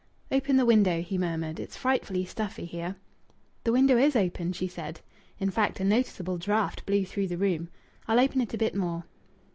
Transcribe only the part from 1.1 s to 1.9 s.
murmured. "It's